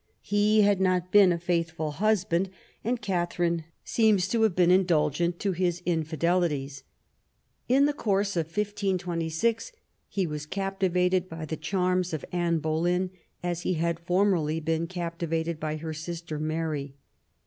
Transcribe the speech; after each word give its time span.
He 0.23 0.61
had 0.63 0.81
not 0.81 1.11
been 1.11 1.31
a 1.31 1.37
faithful 1.37 1.91
husband, 1.91 2.49
and 2.83 2.99
Katharine 2.99 3.65
seems 3.83 4.27
to 4.29 4.41
have 4.41 4.55
been 4.55 4.71
indulgent 4.71 5.37
to 5.41 5.51
his 5.51 5.83
inff 5.85 6.09
delitiea 6.17 6.81
In 7.69 7.85
the 7.85 7.93
course 7.93 8.35
of 8.35 8.47
1626 8.47 9.71
he 10.07 10.25
was 10.25 10.47
captivated 10.47 11.29
by 11.29 11.45
the 11.45 11.55
charms 11.55 12.13
of 12.15 12.25
Anne 12.31 12.57
Boleyn, 12.57 13.11
as 13.43 13.61
he 13.61 13.75
had 13.75 13.99
formerly 13.99 14.59
been 14.59 14.87
captivated 14.87 15.59
by 15.59 15.77
her 15.77 15.93
sister 15.93 16.39
Mary. 16.39 16.95